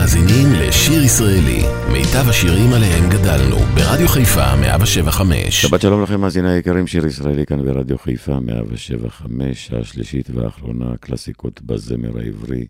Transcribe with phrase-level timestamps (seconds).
[0.00, 5.62] מאזינים לשיר ישראלי, מיטב השירים עליהם גדלנו, ברדיו חיפה 175.
[5.62, 12.18] שבת שלום לכם, מאזיני היקרים, שיר ישראלי כאן ברדיו חיפה 175, השלישית והאחרונה, קלאסיקות בזמר
[12.18, 12.66] העברי.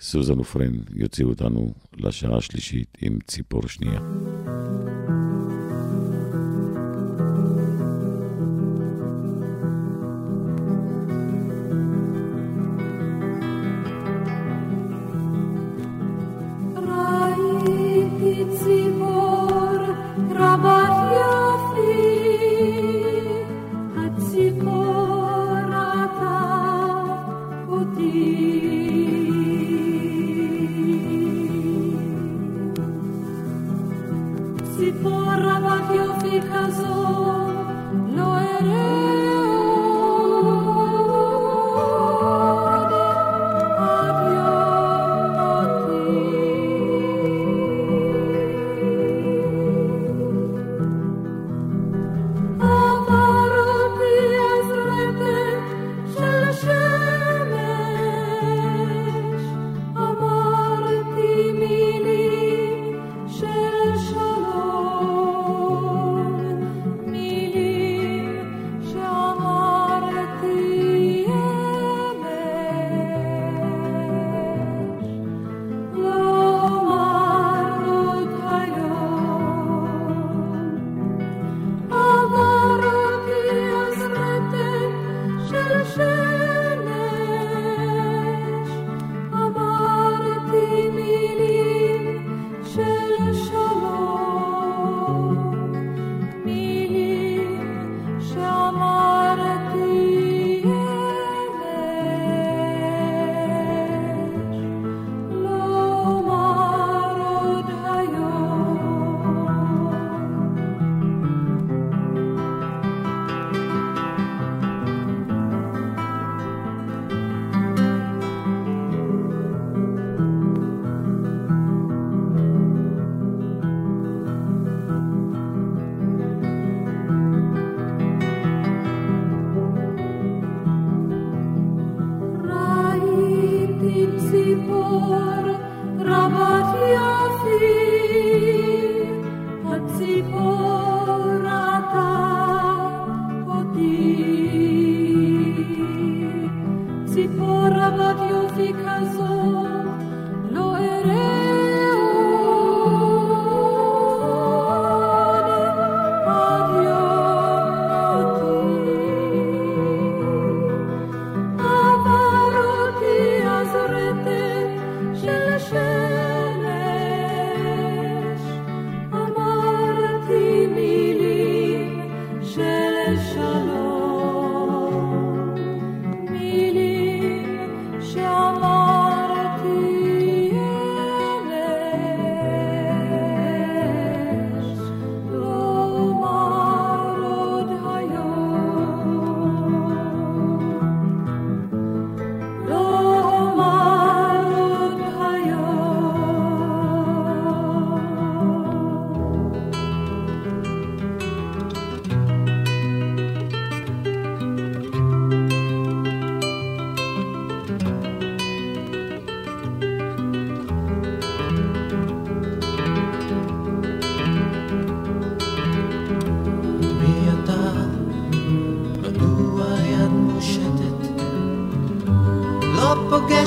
[0.00, 4.00] סוזן ופרן יוציאו אותנו לשעה השלישית עם ציפור שנייה.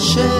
[0.07, 0.36] share.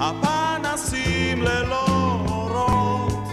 [0.00, 1.86] הפנסים ללא
[2.28, 3.28] אורות.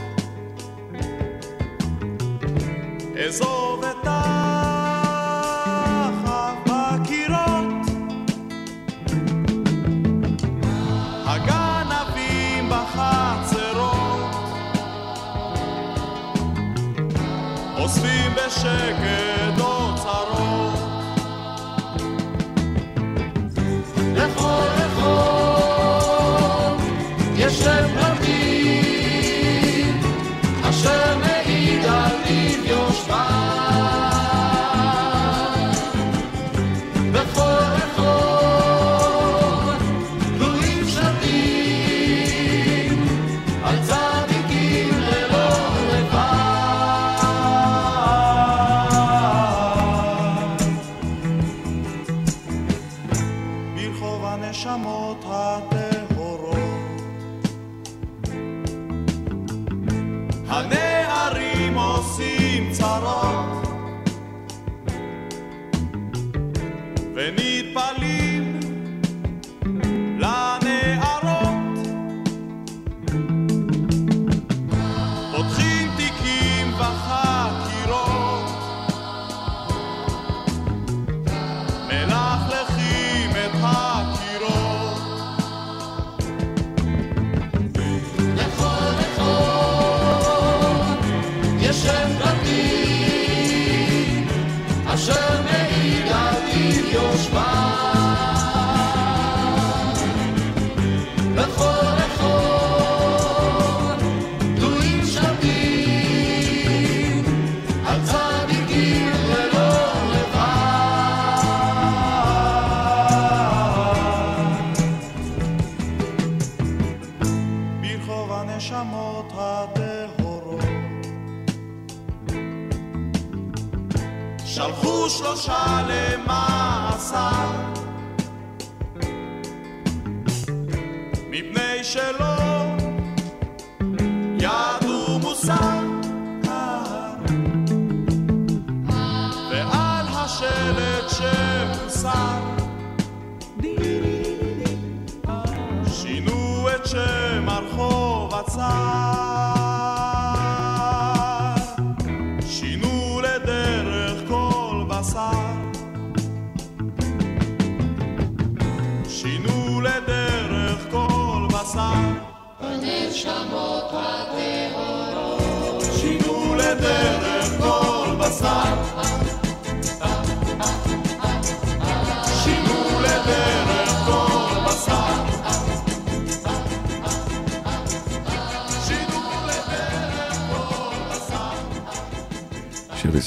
[3.27, 3.72] אזוב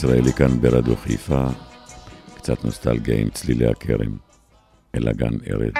[0.07, 1.45] ישראלי כאן ברדיו חיפה,
[2.35, 4.17] קצת נוסטלגיה עם צלילי הכרם,
[4.95, 5.73] אל הגן ארד.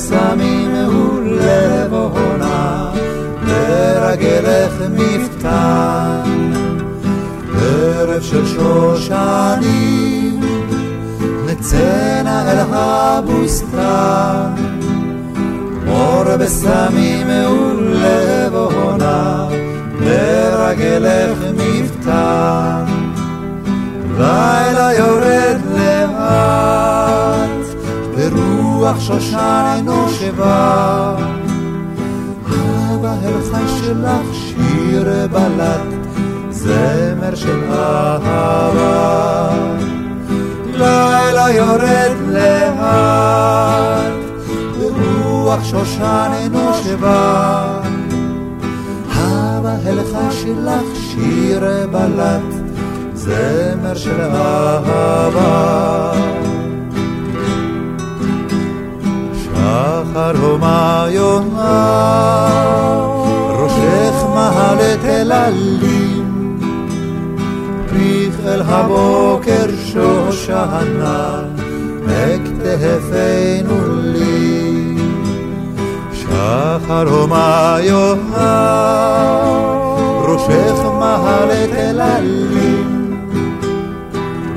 [0.00, 2.90] סמים ולב עונה,
[3.46, 6.22] לרגלך מפתן.
[7.62, 10.40] ערב של שושנים,
[11.46, 14.50] נצאנה אל הבוסתן.
[15.86, 19.48] מור בסמים ולב עונה,
[20.00, 22.84] לרגלך מפתן.
[24.18, 27.50] לילה יורד לאט,
[28.16, 31.16] ברוח רוח שושן נושבה.
[33.02, 36.08] בהלכה שלך שיר בלט,
[36.50, 39.50] זמר של אהבה.
[40.72, 44.12] לילה יורד לאט,
[44.78, 47.72] ברוח שושן אבא
[49.62, 52.54] בהלכה שלך שיר בלט,
[53.14, 56.12] זמר של אהבה.
[59.60, 62.48] אחר הומה יונה,
[63.48, 66.58] ראשך מהלת אל עלים,
[67.90, 71.42] פיך אל הבוקר שושנה,
[72.06, 74.96] מכתפנו לי.
[76.12, 78.90] שחר הומה יונה,
[80.18, 83.20] ראשך מהלת אל עלים,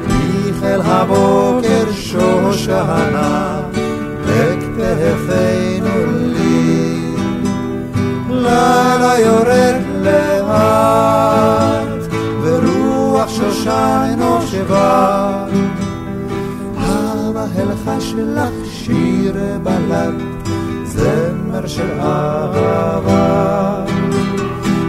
[0.08, 3.63] פיך אל הבוקר שושנה,
[5.04, 7.16] יפנו לי,
[8.30, 10.94] לילה יורד לאט,
[12.42, 15.46] ורוח שושן נושבה.
[16.78, 20.14] המהלכה שלך שיר בלד,
[20.86, 23.86] זמר של אהבה.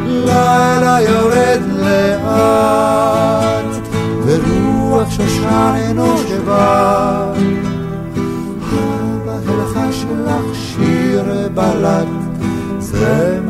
[0.07, 1.94] לילה יורד לאט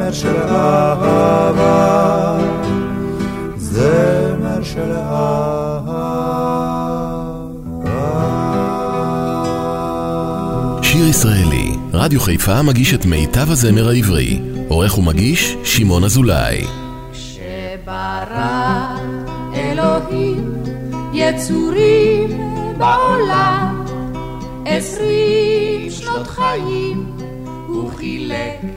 [0.05, 2.39] זמר של אהבה,
[3.57, 6.21] זמר של אהבה.
[10.83, 14.41] שיר ישראלי, רדיו חיפה מגיש את מיטב הזמר העברי.
[14.69, 16.65] עורך ומגיש, שמעון אזולאי.
[17.13, 18.97] כשברא
[19.55, 20.53] אלוהים
[21.13, 22.31] יצורים
[22.79, 23.85] בעולם
[24.65, 27.07] עשרים שנות חיים
[27.67, 28.74] הוא חילק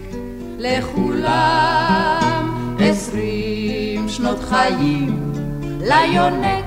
[0.58, 2.18] לכולם
[2.80, 5.34] עשרים שנות חיים
[5.80, 6.66] ליונק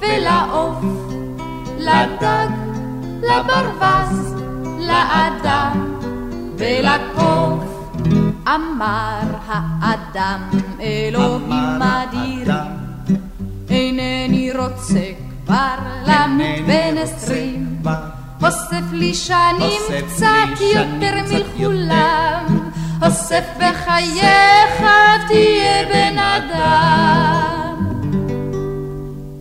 [0.00, 0.84] ולעוף
[1.78, 2.48] לדג
[3.22, 4.34] לברווז
[4.78, 5.96] לאדם
[6.58, 7.64] ולקוף.
[8.46, 10.40] אמר האדם
[10.80, 12.80] אלוהים אדירים
[13.70, 15.12] אינני רוצה
[15.46, 15.74] כבר
[16.06, 17.82] למות בן עשרים.
[18.44, 21.00] אוסף לי שנים קצת יותר.
[21.30, 22.70] מכולם
[23.02, 24.82] אוסף בחייך
[25.28, 27.86] תהיה בן אדם.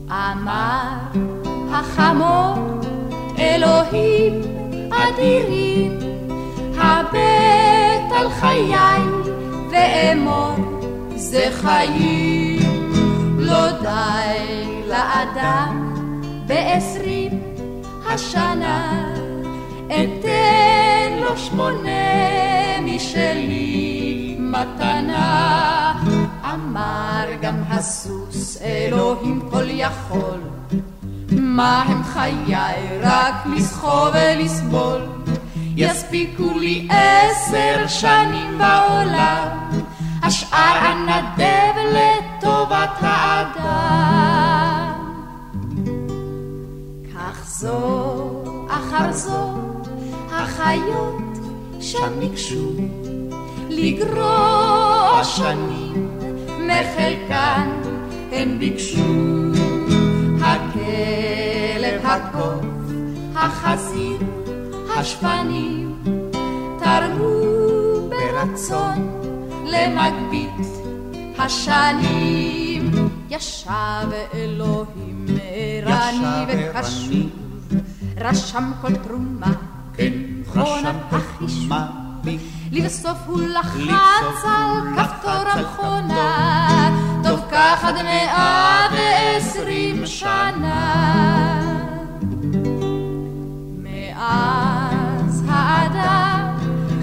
[0.10, 0.94] אמר
[1.72, 2.56] החמור
[3.40, 4.42] אלוהים
[4.92, 6.00] אדירים
[6.78, 9.02] הבט על חיי
[9.72, 10.56] ואמור
[11.16, 12.60] זה חיים.
[13.40, 15.94] לא די לאדם
[16.48, 17.42] בעשרים
[18.06, 19.19] השנה
[19.90, 24.36] אתן לו שמונה משלי.
[24.40, 25.94] מתנה
[26.54, 30.40] אמר גם הסוס אלוהים כל יכול.
[31.32, 32.56] מה הם חיי?
[33.02, 35.02] רק לסחוב ולסבול.
[35.76, 39.70] יספיקו לי עשר שנים בעולם
[40.24, 43.80] השאר אנדב לטובת האדם.
[47.14, 49.69] כך זו אחר זו
[50.70, 51.38] החיות
[51.80, 52.72] שם ניגשו
[53.70, 56.10] לגרוע שנים
[56.60, 57.70] מחלקן.
[58.32, 59.52] הן ביקשו
[60.42, 62.66] הכלב, הקוף,
[63.36, 64.18] החזיר,
[64.98, 66.04] השפנים
[66.80, 69.22] תרמו ברצון
[69.66, 70.68] למגבית
[71.38, 72.92] השנים.
[73.30, 75.26] ישב אלוהים
[75.86, 77.30] ערני וקשוב
[78.18, 79.54] רשם כל תרומה
[79.94, 81.72] כן, מכונת החישוב
[82.72, 86.90] לבסוף הוא לחץ על כפתור המכונה.
[87.24, 91.62] טוב כך עד מאה ועשרים שנה.
[93.78, 96.56] מאז האדם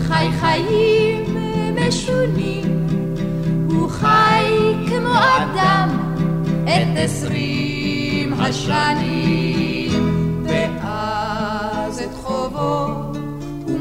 [0.08, 1.36] חי חיים
[1.76, 2.86] משונים
[3.70, 5.88] הוא חי כמו אדם
[6.64, 9.65] את עשרים השנים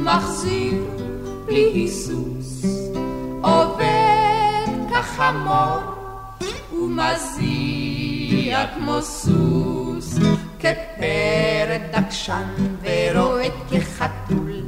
[0.06, 0.84] מחזיר
[1.46, 2.65] בלי היסוס.
[3.41, 5.80] עובד כחמור
[6.74, 10.20] ומזיע כמו סוס.
[10.60, 12.48] כפרד דקשן
[12.82, 14.62] ורועד כחתול.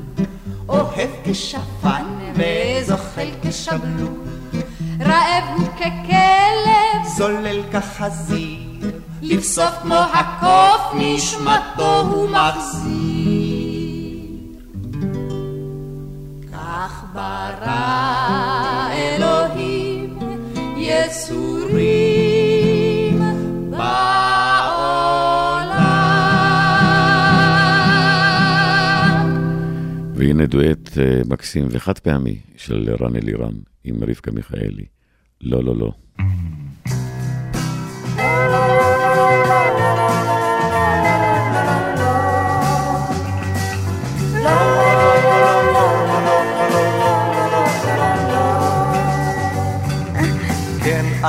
[0.69, 4.27] אוהב כשפן וזוחל כשבלול.
[4.99, 8.91] רעב הוא ככלב זולל כחזיר.
[9.21, 13.46] לבסוף כמו הקוף נשמתו הוא מחזיר
[16.77, 20.19] כך ברא אלוהים
[20.77, 21.89] יצורים
[23.69, 23.97] בעולם
[30.15, 34.85] והנה דואט אה, מקסים וחד פעמי של רן אלירן עם רבקה מיכאלי.
[35.41, 35.91] לא, לא, לא.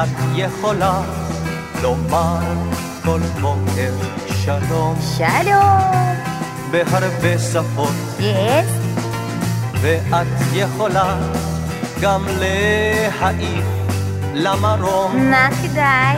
[0.03, 1.01] את יכולה
[1.83, 2.39] לומר
[3.05, 3.93] כל בוקר
[4.45, 6.15] שלום שלום.
[6.71, 8.71] בהרבה שפות, יס?
[9.81, 11.17] ואת יכולה
[12.01, 13.65] גם להעיף
[14.35, 16.17] למרום מה כדאי?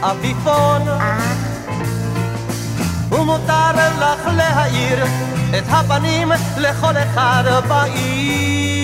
[0.00, 1.18] אביפון, אה,
[3.10, 5.04] ומותר לך להאיר
[5.58, 8.79] את הפנים לכל אחד בעיר.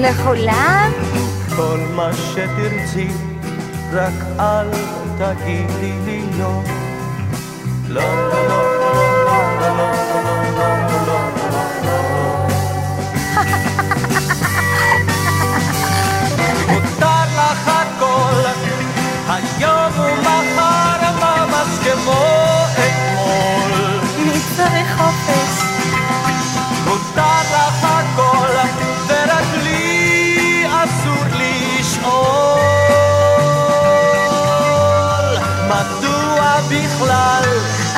[0.00, 0.90] לכולם?
[1.56, 3.08] כל מה שתרצי,
[3.92, 4.70] רק אל
[5.18, 6.62] תגידי לי לא.
[7.88, 8.79] לא, לא, לא,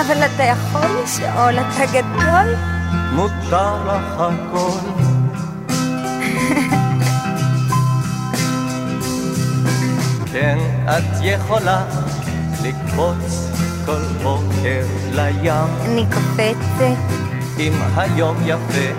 [0.06, 2.54] אבל אתה יכול לשאול, אתה גדול?
[3.12, 4.78] מותר לך הכל.
[10.32, 11.84] כן, את יכולה
[12.62, 13.50] לקפוץ
[13.86, 15.52] כל בוקר לים.
[15.84, 16.98] אני קופצת.
[17.58, 18.92] אם היום יפה,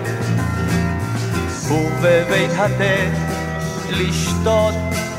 [1.68, 3.18] ובבית התה
[3.90, 4.74] לשתות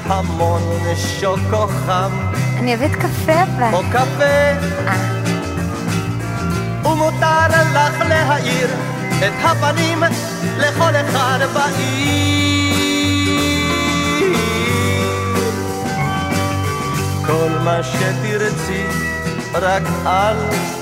[0.05, 0.61] המון
[0.95, 2.11] שוקו חם.
[2.59, 3.73] אני אוהבת קפה אבל.
[3.73, 5.34] או קפה.
[6.95, 8.67] ומותר לך להאיר
[9.19, 10.03] את הפנים
[10.57, 12.75] לכל אחד בעיר.
[17.25, 18.83] כל מה שתרצי,
[19.53, 20.37] רק אל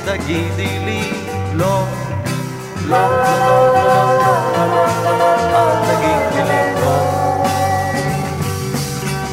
[0.05, 1.11] תגידי לי
[1.53, 1.85] לא.
[2.87, 6.97] לא, לא, לא, לא, לא, לא, אל תגידי לי לא.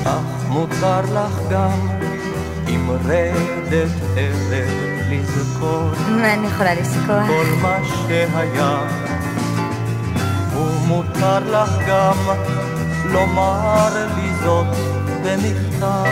[0.05, 1.89] אך מותר לך גם
[2.67, 7.27] עם רדת ערב לזכור אני יכולה לזכור?
[7.27, 8.81] כל מה שהיה.
[10.55, 12.17] ומותר לך גם
[13.05, 14.67] לומר לי זאת
[15.23, 16.05] במכתב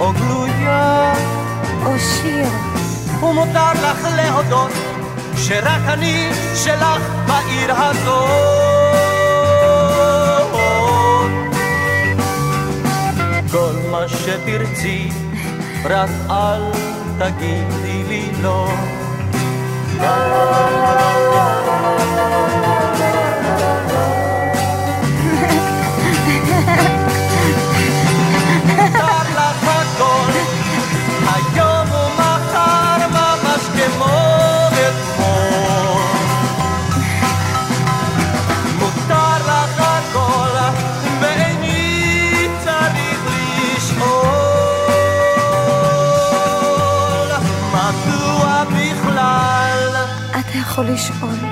[0.00, 1.14] או גלויה.
[1.86, 2.46] או שיר.
[3.22, 4.70] ומותר לך להודות
[5.36, 8.54] שרק אני שלך בעיר הזאת.
[13.50, 15.08] כל מה שתרצי,
[15.84, 16.93] רק אל
[17.24, 18.30] תגידי
[50.84, 51.43] יכול לשאול.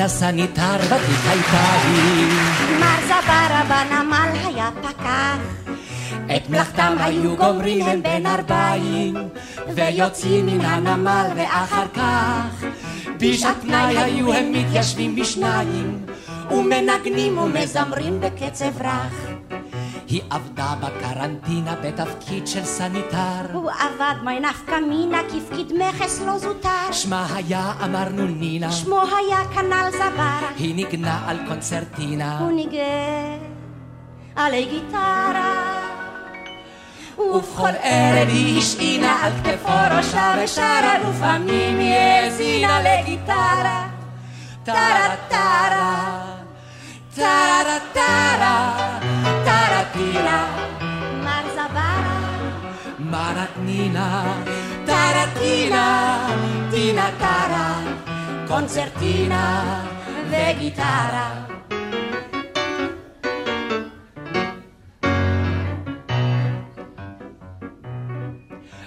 [0.00, 2.26] מרת נינה סניטר ותיק הייתה היא.
[2.80, 5.38] מר זברה בנמל היה פקח.
[6.36, 9.14] את מלאכתם היו גומרים הם בין ערביים,
[9.74, 12.64] ויוצאים מן הנמל ואחר כך,
[13.16, 16.06] בשעת פנאי היו הם מתיישבים בשניים,
[16.50, 19.29] ומנגנים ומזמרים בקצב רך.
[20.10, 23.52] היא עבדה בקרנטינה בתפקיד של סניטר.
[23.52, 26.92] הוא עבד מי נפקא מינה כפקיד מכס לא זוטר.
[26.92, 30.40] שמה היה, אמרנו נינה, שמו היה כנ"ל זברה.
[30.56, 32.38] היא ניגנה על קונצרטינה.
[32.38, 33.38] הוא ניגן
[34.36, 35.80] עלי גיטרה.
[37.18, 43.88] ובכל ערב היא השעינה על כתפו ראשה ושרה, לפעמים היא האזינה לגיטרה.
[44.64, 46.24] טרה טרה,
[47.14, 48.98] טרה טרה,
[53.10, 54.42] מרתנינה,
[54.86, 56.28] טרטינה,
[56.70, 57.82] טינה טרה,
[58.48, 59.82] קונצרטינה
[60.30, 61.44] וגיטרה.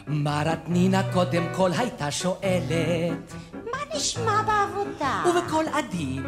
[0.07, 3.33] מרתנינה קודם כל הייתה שואלת
[3.95, 5.23] נשמע בעבודה?
[5.29, 6.23] ובקול עדין,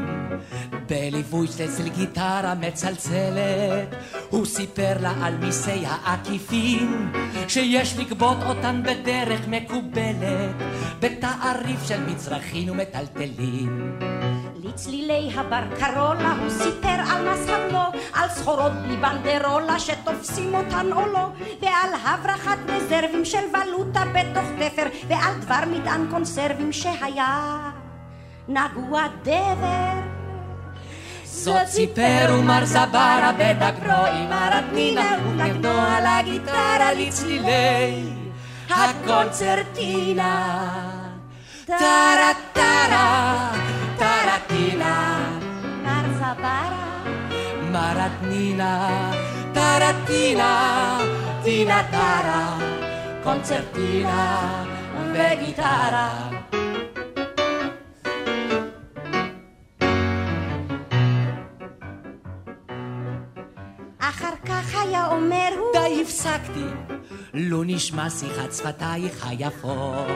[0.89, 3.95] בליווי של גיטרה מצלצלת,
[4.29, 7.11] הוא סיפר לה על מיסי העקיפין,
[7.47, 10.55] שיש לגבות אותן בדרך מקובלת,
[10.99, 13.99] בתעריף של מצרכים ומטלטלים.
[14.67, 17.79] לצלילי הבר קרולה הוא סיפר על מס הבלו,
[18.13, 21.27] על סחורות בלי בנדרולה שתופסים אותן או לא,
[21.61, 27.57] ועל הברחת רזרבים של ולוטה בתוך תפר, ועל דבר מטען קונסרבים שהיה
[28.47, 30.01] נגוע דבר.
[31.23, 38.03] זאת סיפר ומר זברה בדגרו עם הרדנינה, ונגנו על הגיטרה לצלילי
[38.69, 40.45] הקונצרטינה.
[41.65, 43.51] טרה טרה,
[44.34, 45.28] טרטינה,
[45.82, 47.02] מר זברה,
[47.72, 49.10] מרתנינה,
[49.54, 50.98] טרטינה,
[51.42, 52.58] טינה טרה,
[53.22, 54.64] קונצרטינה
[55.12, 56.30] וגיטרה.
[63.98, 65.72] אחר כך היה אומר הוא...
[65.72, 66.66] די הפסקתי,
[67.35, 70.07] לו נשמע שיחת שפתייך היפות.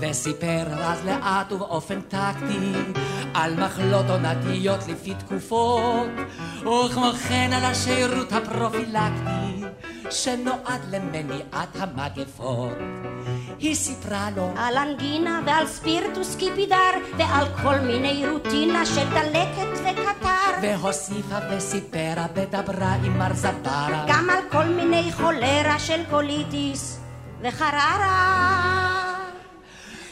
[0.00, 2.72] וסיפר אז לאט ובאופן טקטי
[3.34, 6.08] על מחלות עונתיות לפי תקופות,
[6.60, 9.64] וכמו כן על השירות הפרופילקטי
[10.10, 12.78] שנועד למניעת המגפות.
[13.58, 16.76] היא סיפרה לו על אנגינה ועל ספירטוס קיפידר
[17.18, 24.38] ועל כל מיני רוטינה של דלקת וקטר והוסיפה וסיפרה ודברה עם מר זברה גם על
[24.50, 27.00] כל מיני חולרה של קוליטיס
[27.42, 28.46] וחררה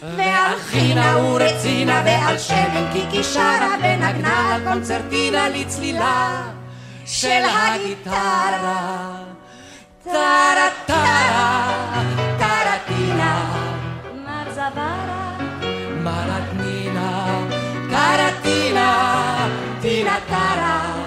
[0.02, 6.42] ועל חינה ורצינה ועל שמן קיקי שרה ונגנה על קונצרטינה לצלילה
[7.06, 9.16] של הגיטרה
[10.04, 12.33] טרה טרה
[14.64, 15.36] מר זברה
[16.02, 17.48] מרטנינה
[17.90, 19.48] קרטינה
[19.80, 21.06] טינה טרה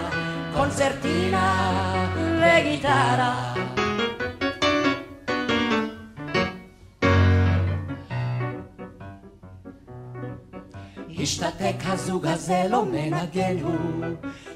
[0.54, 1.74] קונצרטינה
[2.16, 3.54] וגיטרה
[11.20, 14.06] השתתק הזוג הזה לא מנגן הוא,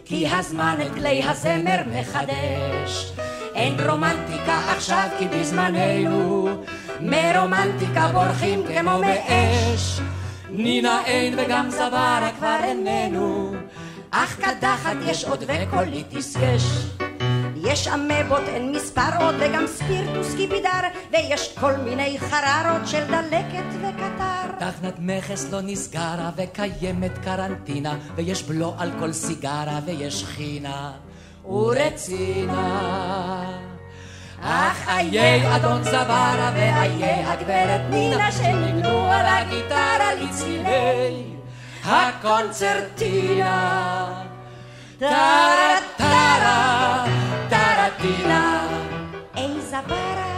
[0.05, 3.11] כי הזמן את כלי הזמר מחדש.
[3.55, 6.49] אין רומנטיקה עכשיו כי בזמננו,
[7.01, 10.01] מרומנטיקה בורחים כמו מאש.
[10.49, 13.53] נינה אין וגם זברה כבר איננו,
[14.11, 16.63] אך קדחת יש עוד וקוליטיס יש.
[17.63, 24.51] יש אמבות, אין מספר עוד, וגם ספירטוס קיפידר, ויש כל מיני חררות של דלקת וקטר.
[24.59, 30.91] תחנת מכס לא נסגרה, וקיימת קרנטינה, ויש בלו על כל סיגרה, ויש חינה
[31.45, 33.01] ורצינה.
[34.43, 41.23] אך איי אדון זברה ואיי הגברת נינה שניגנו על הגיטרה לצלילי
[41.85, 43.51] הקונצרטינה.
[44.97, 47.05] טרה טרה
[47.49, 48.67] טרטינה.
[49.37, 50.31] אי זברה.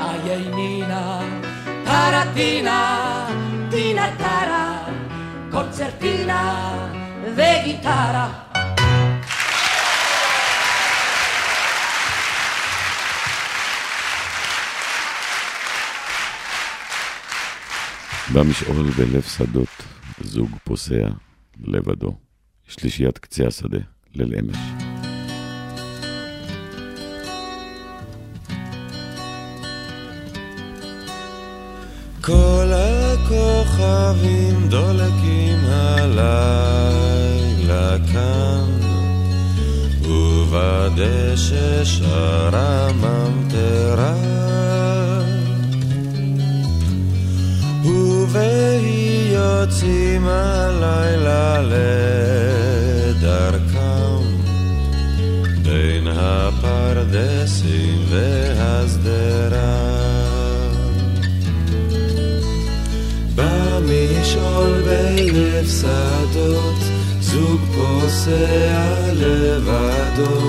[0.00, 1.20] איי נינה
[1.84, 3.26] טרטינה
[3.70, 4.78] טינה טרה
[5.50, 6.70] קונצרטינה
[7.34, 8.28] וגיטרה
[18.34, 19.68] במשעול בלב שדות,
[20.20, 21.08] זוג פוסע
[21.64, 22.16] לבדו,
[22.68, 23.78] שלישיית קצה השדה,
[24.14, 24.56] ליל אמש.
[32.20, 36.36] כל הכוכבים דולקים הלילה
[38.12, 38.64] כאן,
[40.02, 44.14] ובדשא שרה ממטרה.
[48.30, 51.62] ובהי יוצאים הלילה
[53.12, 54.22] לדרכם,
[55.62, 59.80] בין הפרדסים והשדרה.
[63.34, 66.80] במשעול בלב שדות,
[67.20, 70.40] זוג פוסע לבדו,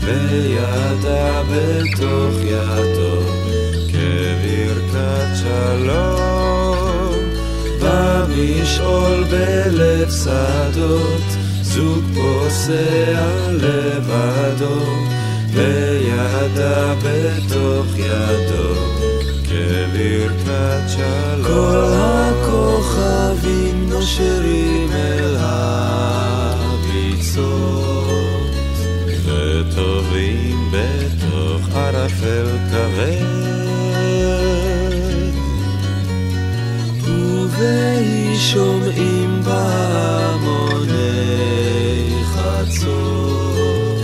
[0.00, 3.22] וידה בתוך ידו,
[3.88, 6.31] כברכת שלום.
[7.92, 11.22] במשעול בלב שדות,
[11.62, 14.80] זוג פוסע לבדו,
[15.52, 18.74] וידה בתוך ידו.
[19.44, 21.44] כברכת שלום.
[21.46, 25.36] כל הכוכבים נושרים אל
[26.58, 27.12] הביצות,
[29.24, 32.51] וטובעים בתוך ערפל
[37.62, 39.40] ובהי שומעים
[42.34, 44.02] חצות,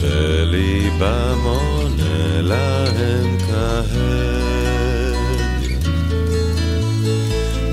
[0.00, 5.14] וליבם עונה להם כהד.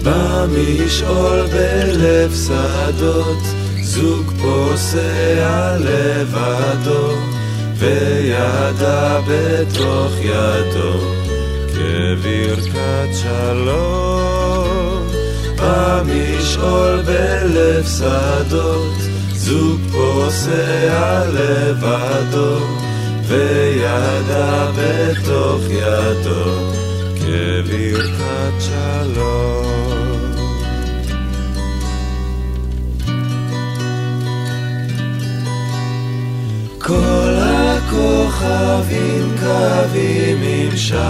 [0.04, 3.44] במשעול בלב שדות,
[3.82, 7.12] זוג פוסע לבדו,
[7.78, 11.00] וידה בתוך ידו,
[11.74, 14.43] כברכת שלום.
[15.64, 18.98] במשעול בלב שדות,
[19.34, 22.58] זוג פוסע לבדו,
[23.28, 26.46] וידה בתוך ידו,
[27.16, 29.64] כברכת שלום.
[36.80, 41.04] כל הכוכבים קווים עם שחר,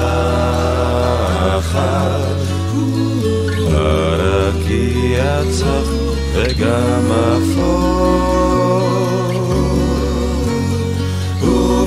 [5.44, 5.90] הרקיע צח
[6.34, 8.64] וגם אפור.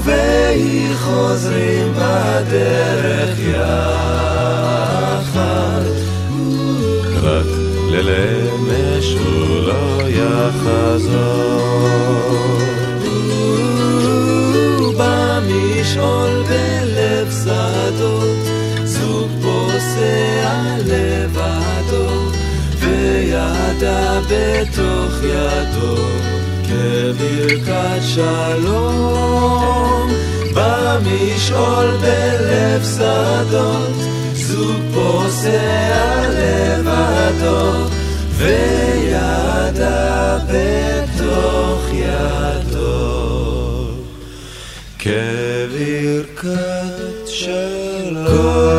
[0.05, 3.66] והיא חוזרים בדרך יחד.
[7.23, 7.47] רק
[7.90, 11.65] ללמש הוא לא יחזור.
[24.29, 25.97] בתוך ידו.
[26.67, 30.11] כברכת שלום
[30.55, 33.95] במשעול בלב שדות
[34.35, 37.73] זוג פוסע לבדו
[38.37, 43.17] וידה בתוך ידו
[44.99, 46.47] כברכת
[47.27, 48.76] שלום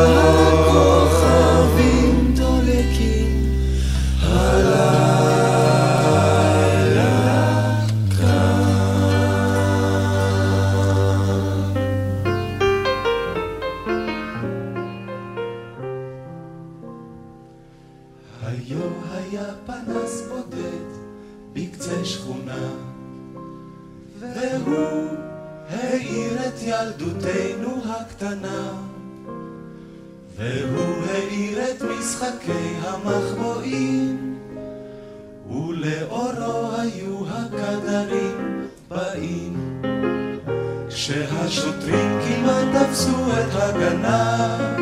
[40.98, 44.80] כשהשוטרים כמעט תפסו את הגנב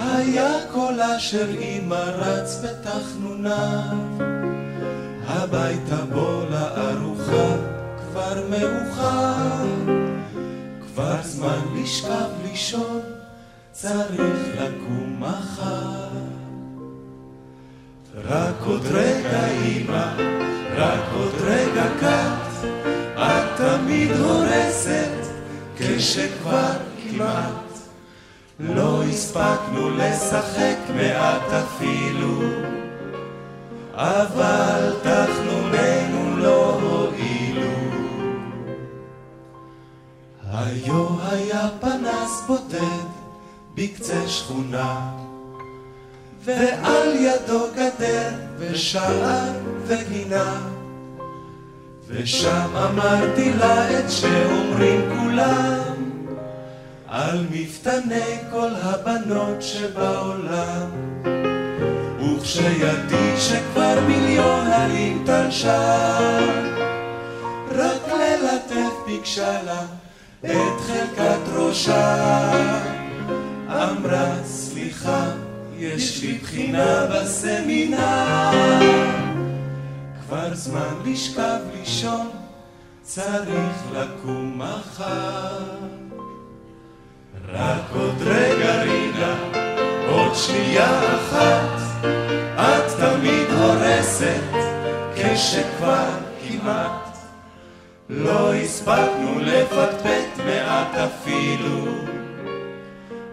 [0.00, 3.96] היה קולה של אמא רץ בתחנוניו.
[5.26, 7.56] הביתה בוא לארוחה
[7.98, 9.66] כבר מאוחר.
[10.86, 13.00] כבר זמן לשכב לישון,
[13.72, 16.08] צריך לקום מחר.
[18.24, 20.06] רק עוד רגע אמא,
[20.76, 22.37] רק עוד רגע את
[23.58, 25.26] תמיד הורסת,
[25.78, 27.52] כשכבר כמעט.
[28.60, 32.40] לא הספקנו לשחק מעט אפילו,
[33.94, 36.78] אבל תחנוננו לא
[40.52, 43.06] היו היה פנס בודד
[43.74, 45.10] בקצה שכונה
[46.44, 49.52] ועל ידו גדר ושער
[49.86, 50.77] וגינה
[52.08, 56.10] ושם אמרתי לה את שאומרים כולם
[57.06, 60.90] על מפתני כל הבנות שבעולם
[62.20, 66.18] וכשידי שכבר מיליון הרים תלשה
[67.70, 69.82] רק ללטף ביקשה לה
[70.44, 72.52] את חלקת ראשה.
[73.68, 75.24] אמרה, סליחה,
[75.76, 79.27] יש לי בחינה בסמינר.
[80.28, 82.30] כבר זמן לשכב לישון,
[83.02, 85.58] צריך לקום מחר.
[87.48, 89.36] רק עוד רגע רינה,
[90.08, 92.04] עוד שנייה אחת,
[92.56, 94.54] את תמיד הורסת,
[95.16, 96.10] כשכבר
[96.48, 97.18] כמעט
[98.08, 101.84] לא הספקנו לפטפט מעט אפילו,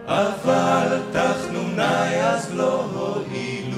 [0.06, 3.75] אבל תחנוני אז לא הועילו.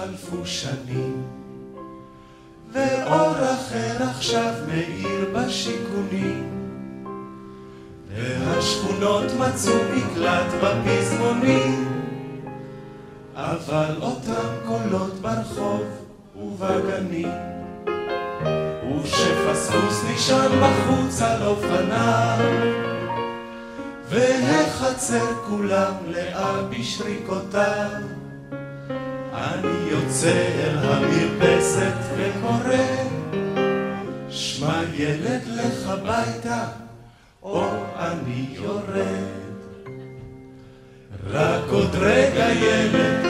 [0.00, 1.22] חלפו שנים,
[2.72, 6.50] ואור אחר עכשיו מאיר בשיכונים.
[8.14, 12.02] והשכונות מצאו מקלט בפזמונים,
[13.34, 15.84] אבל אותם קולות ברחוב
[16.36, 17.32] ובגנים,
[18.94, 22.38] וכשפספוס נשען בחוץ על אופניו,
[24.08, 28.19] והחצר כולם לאה בשריקותיו.
[29.40, 32.76] אני יוצא אל המרפסת וקורא,
[34.30, 36.64] שמע ילד לך ביתה
[37.42, 37.64] או
[37.98, 39.40] אני יורד.
[41.30, 43.26] רק עוד רגע ילד,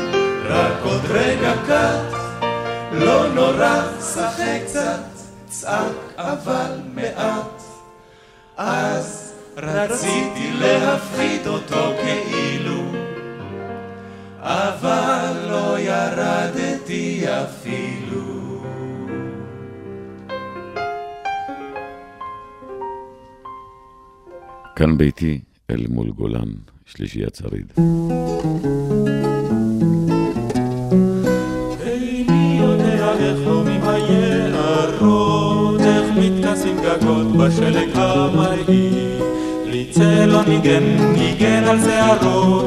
[0.47, 2.17] רק עוד רגע קט,
[2.93, 3.83] לא נורא,
[4.15, 5.01] שחק קצת,
[5.49, 7.63] צעק אבל מעט.
[8.57, 12.90] אז רציתי להפחיד אותו כאילו,
[14.43, 18.63] אבל לא ירדתי אפילו.
[24.77, 26.49] כאן ביתי, אל מול גולן,
[26.87, 27.73] שלישיית שריד.
[36.21, 39.23] מתכסים גגות בשלג המרהיב.
[39.65, 40.83] לי צלון ניגן,
[41.13, 42.63] ניגן על שערו,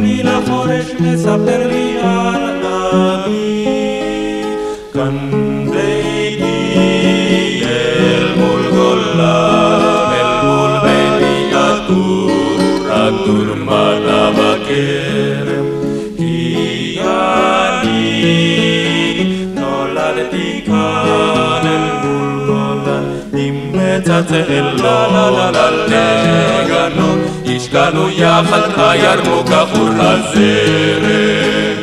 [0.00, 3.66] וכלי לחורש מספר לי על אבי.
[4.92, 5.30] כאן
[5.70, 9.58] ביתי אל מול גולה,
[10.12, 12.30] אל מול ביתי עטור,
[12.90, 15.09] עטור מטה בכרם.
[24.10, 31.82] לה לגנות, השקענו יחד הירמוק עבור הזרם.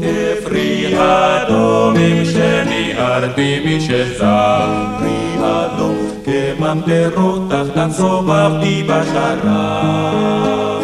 [0.00, 10.82] כפרי אדומים שניערתי משזרי אדום, כממטרות תחתן סובבתי בשרב.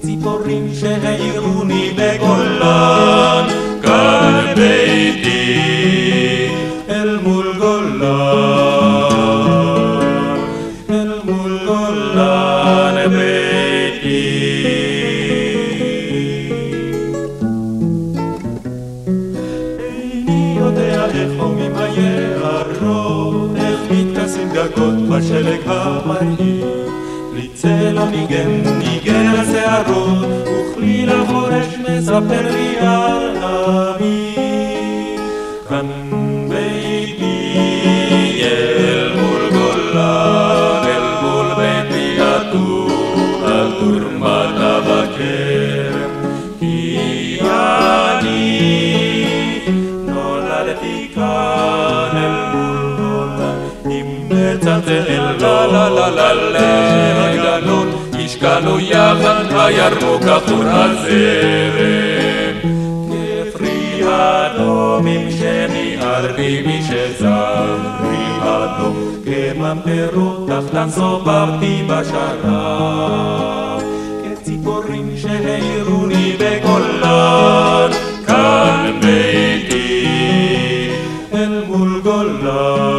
[0.00, 3.44] כציפורים שהעירוני בגולן,
[3.82, 6.01] כאן ביתי
[25.52, 26.64] בשלג המרהיב.
[27.34, 34.21] לי צלע ניגן, ניגן על שערות, וכלי לחורש מספר לי על אבי.
[54.82, 62.58] מצלצל לה לה לה לה לגנות, השקענו יחד הירוק עטור הזרם.
[63.08, 73.82] כפרי אדומים שניערתי משזרי אדום, כממטרות תחתן סובבתי בשרב.
[74.24, 77.90] כציפורים שהעירוני בגולן,
[78.26, 80.08] כאן ביתי
[81.34, 82.91] אל מול גולן,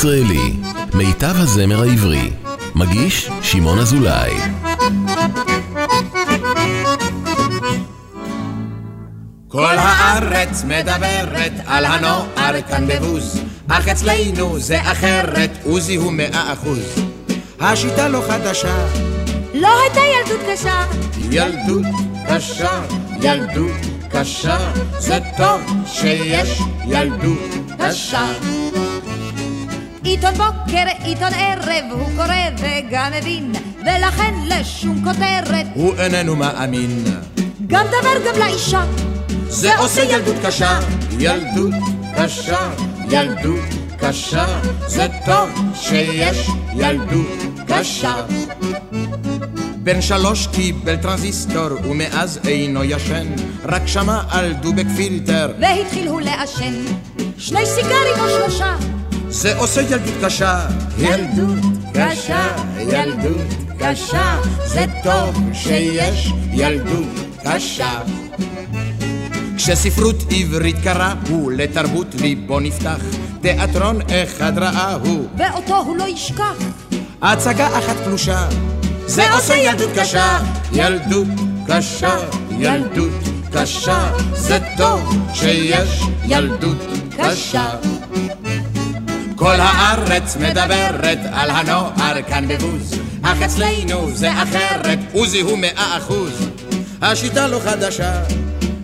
[0.00, 0.56] שיר ישראלי,
[0.94, 2.30] מיטב הזמר העברי.
[2.74, 4.34] מגיש שמעון אזולאי.
[9.48, 16.94] כל הארץ מדברת על הנוער כאן בבוז, אך אצלנו זה אחרת, עוזי הוא מאה אחוז.
[17.60, 18.86] השיטה לא חדשה,
[19.54, 20.86] לא הייתה ילדות קשה,
[21.30, 21.86] ילדות
[22.28, 22.80] קשה,
[23.20, 23.80] ילדות
[24.10, 24.58] קשה,
[24.98, 28.53] זה טוב שיש ילדות קשה.
[30.04, 37.04] עיתון בוקר, עיתון ערב, הוא קורא וגם מבין, ולכן לשום כותרת, הוא איננו מאמין,
[37.66, 38.84] גם דבר גם לאישה,
[39.48, 40.78] זה עושה ילדות קשה,
[41.18, 41.74] ילדות
[42.16, 42.70] קשה,
[43.10, 43.64] ילדות
[43.98, 44.46] קשה,
[44.86, 48.14] זה טוב שיש ילדות קשה.
[49.76, 53.26] בן שלוש קיבל טרנזיסטור ומאז אינו ישן,
[53.64, 56.74] רק שמע על דובק פילטר, והתחיל הוא לעשן,
[57.38, 58.76] שני סיגרים או שלושה,
[59.34, 60.66] זה עושה ילדות קשה,
[60.98, 61.58] ילדות
[61.94, 62.46] קשה,
[62.78, 63.46] ילדות
[63.78, 67.06] קשה, זה טוב שיש ילדות
[67.44, 68.00] קשה.
[69.56, 73.00] כשספרות עברית קראו, לתרבות ליבו נפתח,
[73.40, 76.56] תיאטרון אחד ראה הוא, ואותו הוא לא ישכח,
[77.22, 78.48] הצגה אחת פלושה,
[79.06, 80.38] זה עושה ילדות קשה,
[80.72, 81.28] ילדות
[81.66, 82.16] קשה,
[82.58, 83.22] ילדות
[83.52, 86.78] קשה, זה טוב שיש ילדות
[87.18, 87.66] קשה.
[89.44, 96.50] כל הארץ מדברת על הנוער כאן בבוז, אך אצלנו זה אחרת, עוזי הוא מאה אחוז.
[97.02, 98.22] השיטה לא חדשה,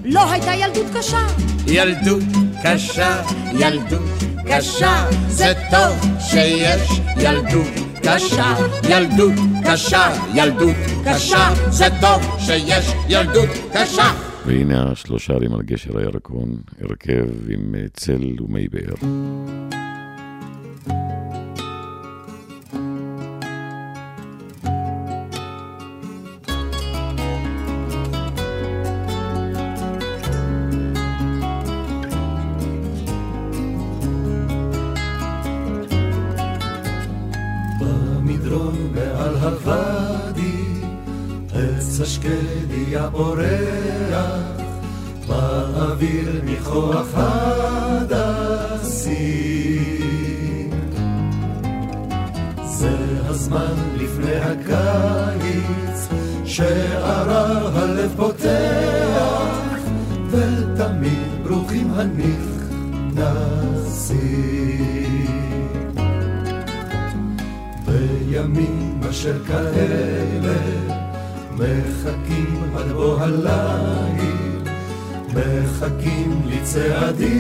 [0.05, 1.27] לא הייתה ילדות קשה,
[1.67, 2.23] ילדות
[2.65, 4.03] קשה, ילדות
[4.49, 8.55] קשה, זה טוב שיש ילדות קשה,
[8.89, 9.35] ילדות
[9.65, 14.13] קשה, ילדות קשה, זה טוב שיש ילדות קשה.
[14.47, 19.09] והנה השלושה ערים על גשר הירקון, הרכב עם צל ומי באר.
[46.01, 47.05] wir mich hoch
[76.70, 77.39] מחכים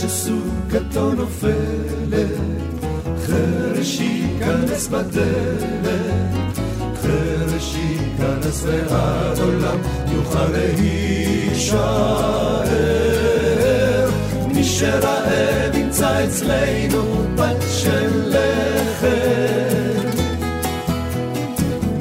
[0.00, 2.38] שסוכתו נופלת,
[3.26, 6.58] חרש ייכנס בדלת,
[7.02, 9.78] חרש ייכנס ועד עולם
[10.12, 11.78] יוכל להישאר.
[14.54, 20.08] מי שרעב ימצא אצלנו פת של לחם,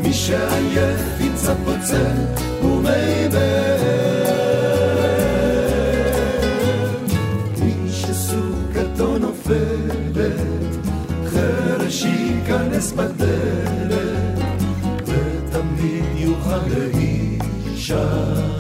[0.04, 2.16] מי שעייף ימצא פוצל
[2.64, 3.67] ומי מי
[12.98, 14.40] בדלת,
[15.06, 18.58] ותמיד יוכל להישאר.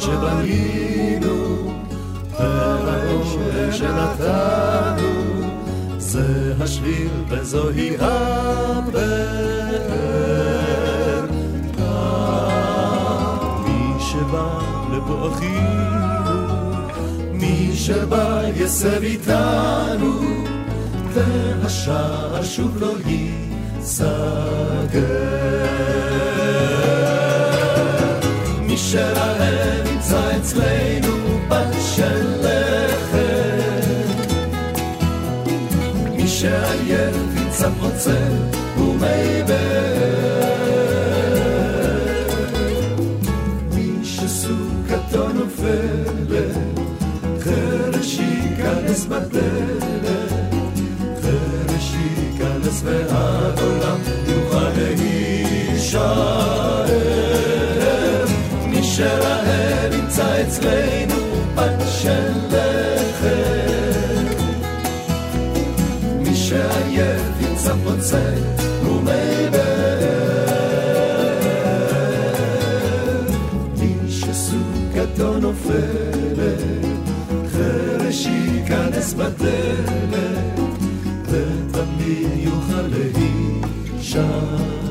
[0.00, 1.72] שבנינו,
[2.38, 5.10] והאוהל שנתנו,
[5.98, 8.37] זה השביל וזוהי הבאר.
[15.26, 16.88] אחינו,
[17.32, 20.20] מי שבא יסב איתנו,
[21.12, 24.08] והשער שוב לא ייסגר.
[28.62, 33.18] מי שרעב ימצא אצלנו בת של לחם,
[36.16, 38.32] מי שעייף ימצא פוצל
[38.78, 39.97] ומי מי
[53.58, 56.38] ועד עולם יוכל להישאר.
[58.66, 61.14] מי שרעב ימצא אצלנו
[61.54, 64.24] פת של לחם,
[66.20, 68.57] מי שעייף ימצא פוצל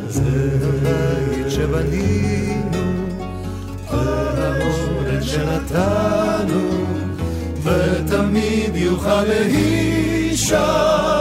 [0.08, 2.78] זה הבית שבנינו,
[3.92, 6.86] והאורן שנתנו,
[7.64, 11.17] ותמיד יוכל להישאר.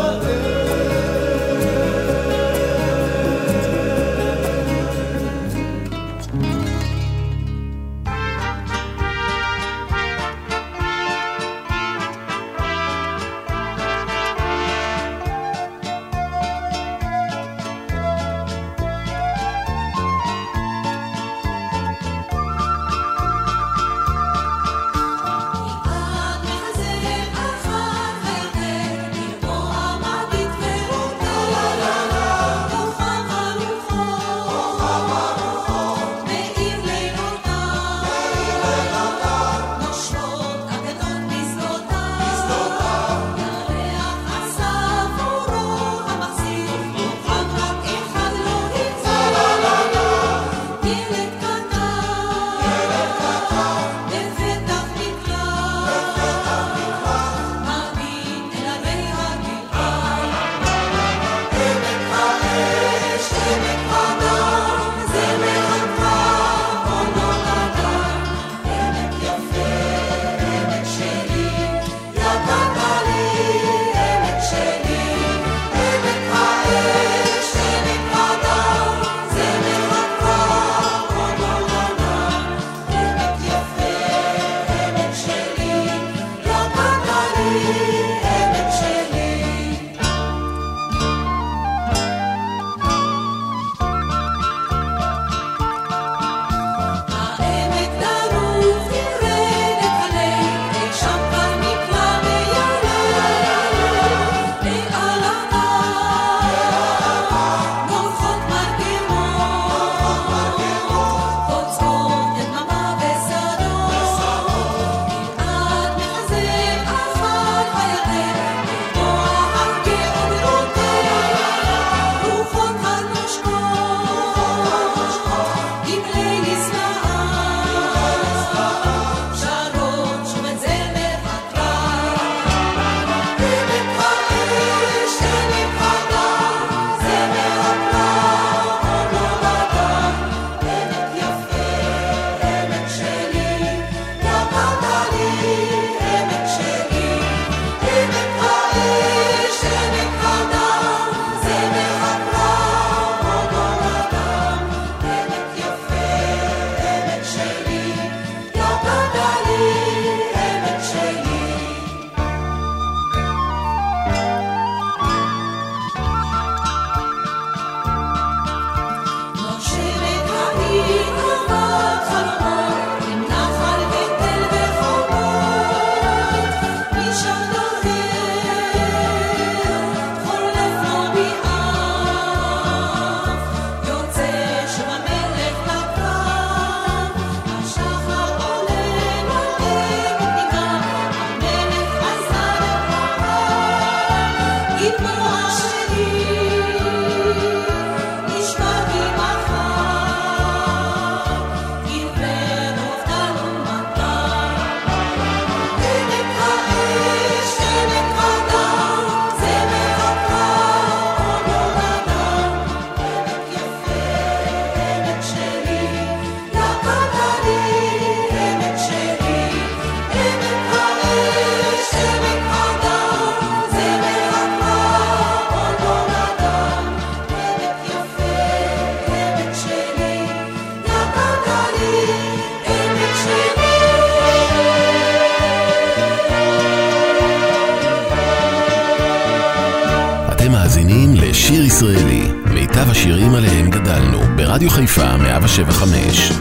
[245.57, 246.36] 175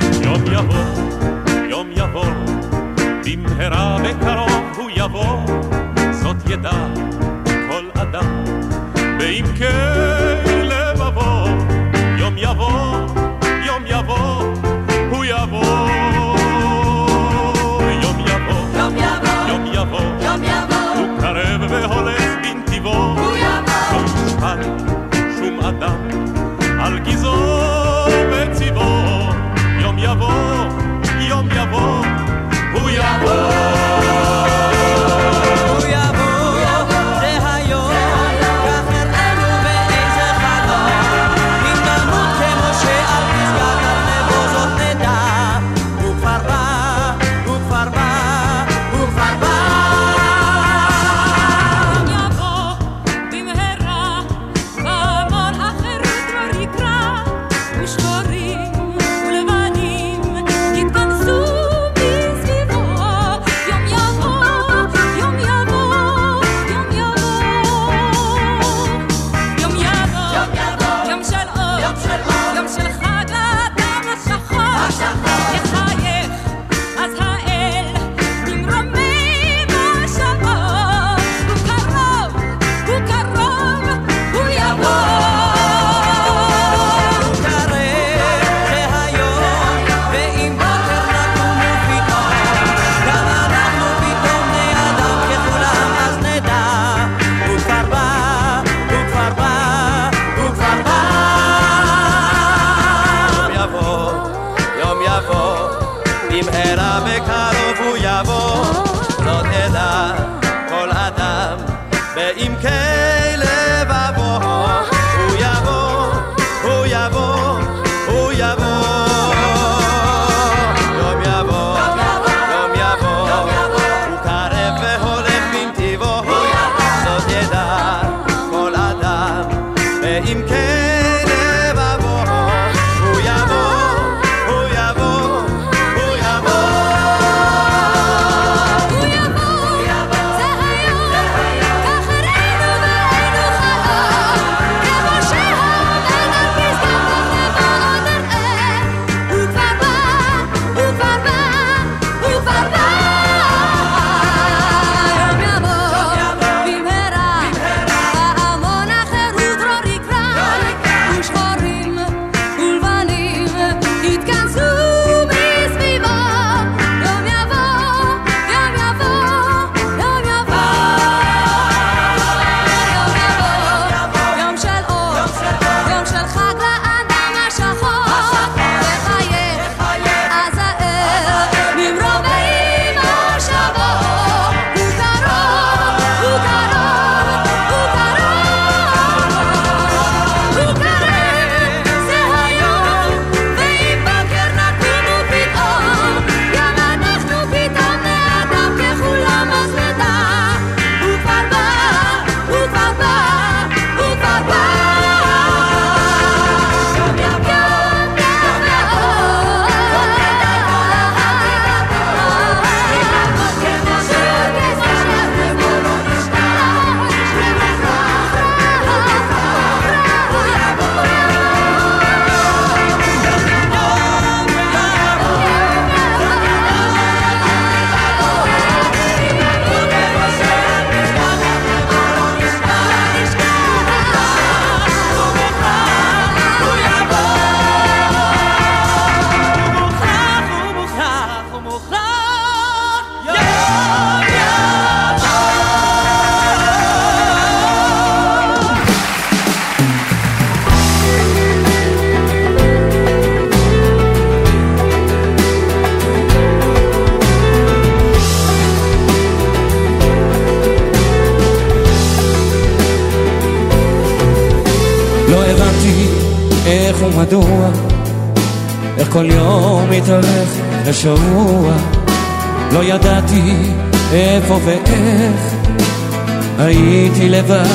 [276.59, 277.65] הייתי לבד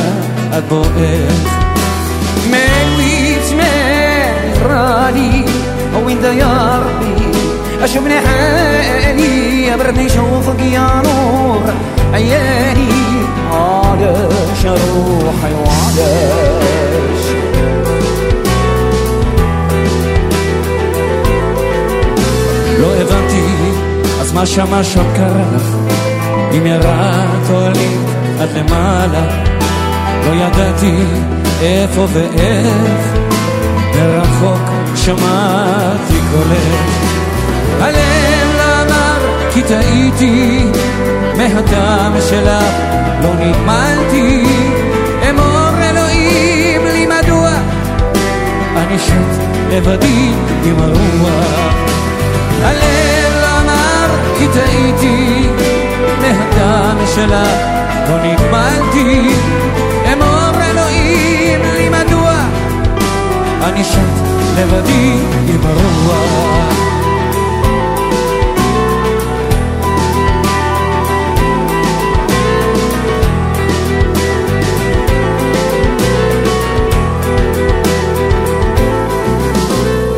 [0.52, 1.60] עד בועך
[2.50, 5.44] מליץ מהרני
[6.04, 7.38] وين يا ربي
[7.82, 11.62] اشبنا حالي ابردني شوفك يا نور
[12.12, 12.88] عياني
[13.52, 17.24] علاش روحي وعلاش
[22.80, 23.46] לא הבנתי,
[24.20, 25.68] אז מה שמה שם קרה לך?
[26.56, 28.09] אם ירדת או עלית?
[28.40, 29.44] עד למעלה,
[30.26, 31.04] לא ידעתי
[31.62, 33.20] איפה ואיך,
[33.94, 37.10] מרחוק שמעתי קולך.
[37.80, 38.70] הלב לא
[39.54, 40.64] כי טעיתי,
[41.36, 42.64] מהדם שלך.
[43.22, 44.44] לא נגמלתי,
[45.30, 47.50] אמור אלוהים לי מדוע.
[48.76, 50.32] אני שט לבדי
[50.64, 51.74] עם הרוח.
[52.62, 54.06] הלב לא אמר
[54.38, 55.48] כי טעיתי,
[56.20, 59.29] מהדם שלך לא נגמלתי,
[60.13, 62.33] אמור אלוהים לי מדוע
[63.63, 63.99] אני שט
[64.57, 65.13] לבדי
[65.47, 66.55] עם הרוח.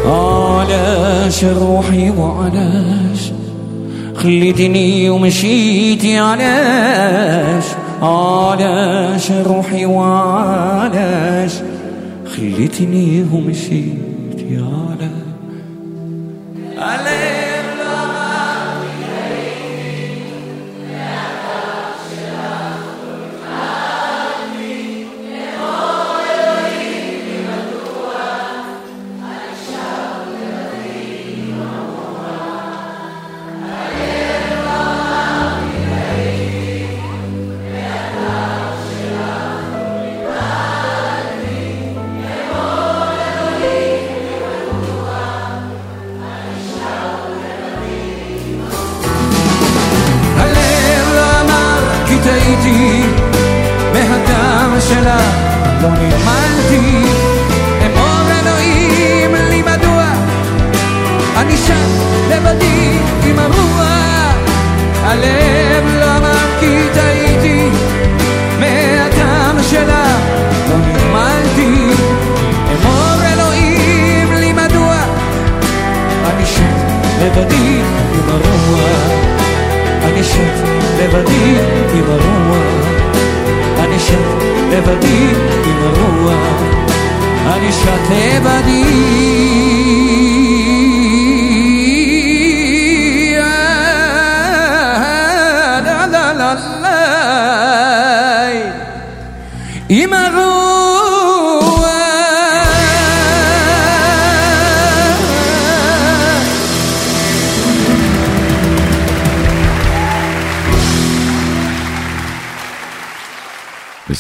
[0.06, 3.01] علاش روحي وعلاش
[4.23, 7.65] خليتني ومشيتي علاش؟
[8.03, 11.53] علاش روحي وعلاش؟
[12.27, 14.12] خليتني ومشيتي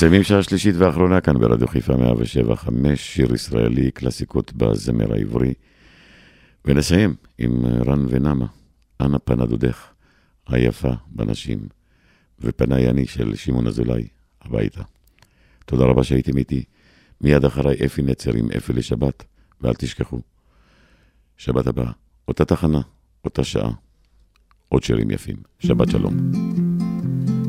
[0.03, 5.55] מסיימים שעה שלישית ואחרונה כאן ברדיו חיפה 107 5, שיר ישראלי, קלאסיקות בזמר העברי.
[6.65, 8.47] ונסיים עם רן ונמה,
[9.01, 9.87] אנה פנה דודך,
[10.47, 11.59] היפה בנשים,
[12.41, 14.09] ופניי אני של שמעון אזולאי,
[14.43, 14.83] הביתה.
[15.67, 16.65] תודה רבה שהייתם איתי.
[17.21, 19.25] מיד אחריי אפי נצר עם אפי לשבת,
[19.61, 20.21] ואל תשכחו,
[21.37, 21.91] שבת הבאה,
[22.29, 22.81] אותה תחנה,
[23.25, 23.71] אותה שעה,
[24.69, 25.37] עוד שירים יפים.
[25.59, 26.33] שבת שלום.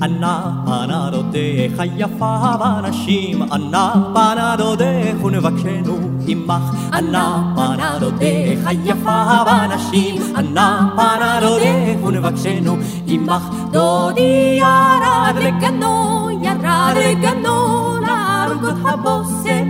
[0.04, 5.98] אנה פנה דודך היפה בנשים, אנה פנה דודך ונבקשנו
[6.28, 6.64] עמך.
[6.94, 12.76] אנה פנה דודך היפה בנשים, אנה פנה דודך ונבקשנו
[13.08, 13.44] עמך.
[13.72, 19.68] דודי ירד לגנו, ירד לגנו, להרוג הבושם.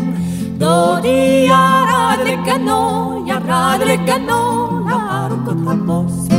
[0.57, 6.32] דודי ירד לגנו, ירד לגנו, להרוג הבושם.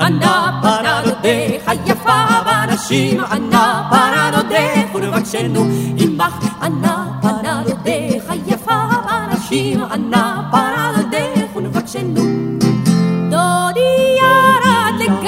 [0.00, 5.64] ענה פרדותך היפה בנשים, ענה פרדותך ולבקשנו
[5.98, 6.62] עמך.
[6.62, 12.53] ענה פרדותך היפה בנשים, ענה פרדותך ולבקשנו.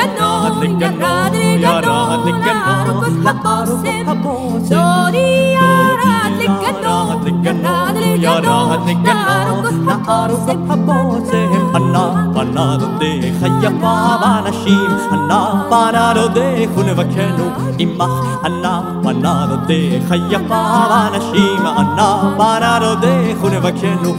[0.07, 4.69] דודי ירד לגנו, ירד לגנו, להרוג את הבושם.
[4.69, 11.77] דודי ירד לגנו, ירד לגנו, להרוג את הבושם.
[11.77, 18.13] ענה פנה דודך היפה בנשים, ענה פנה דודך ולבקשנו עמך.
[18.45, 24.15] ענה פנה דודך היפה בנשים, ענה פנה דודך ולבקשנו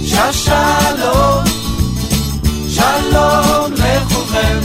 [0.04, 1.44] ששלום,
[2.70, 4.60] שלום לכולכם,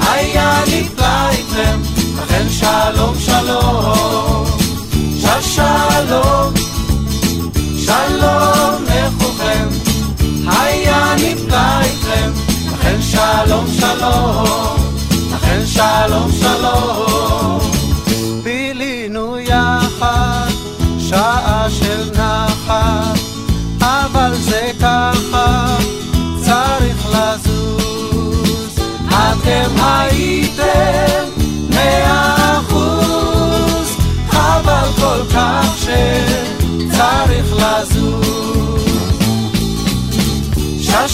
[0.00, 1.78] היה נפלא איתכם,
[2.18, 4.21] לכן שלום שלום.
[5.42, 6.54] שלום,
[7.78, 9.68] שלום לכולכם,
[10.46, 12.30] היה נפלא איתכם,
[12.72, 14.76] לכן שלום שלום,
[15.32, 17.11] לכן שלום שלום.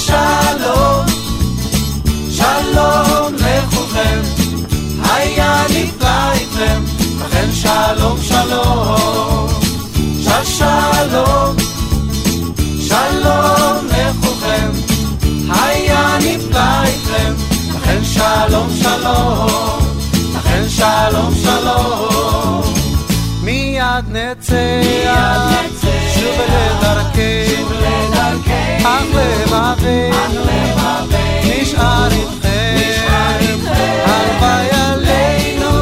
[0.09, 1.07] שלום,
[2.31, 4.21] שלום לכולכם,
[5.05, 6.83] היה נפלא איתכם,
[7.21, 9.49] לכן שלום שלום,
[10.23, 11.57] של שלום,
[12.81, 14.71] שלום לכולכם,
[15.49, 17.35] היה נפלא איתכם,
[17.75, 19.79] לכן שלום שלום,
[20.35, 22.63] לכן שלום שלום.
[23.43, 24.83] מיד נצא,
[26.15, 27.59] שוב לדרכנו.
[28.89, 30.11] אך לבבי,
[31.45, 32.77] נשאר איתכם,
[34.05, 35.73] הלוואי עלינו,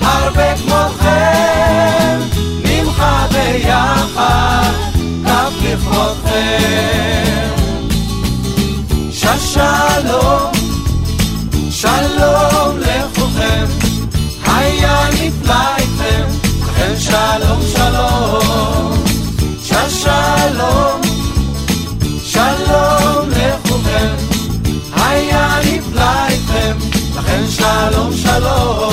[0.00, 2.20] הרבה כמוכם,
[2.64, 4.70] נמחה ביחד,
[5.24, 6.82] כף לכבודכם.
[9.10, 10.52] ששלום,
[11.70, 12.91] שלום, שלום
[27.82, 28.91] shalom, shalom.